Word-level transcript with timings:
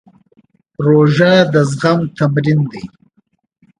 روژه 0.85 1.33
د 1.53 1.55
زغم 1.71 1.99
تمرین 2.17 2.59
دی. 2.71 2.83